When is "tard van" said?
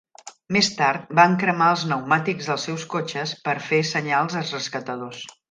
0.77-1.35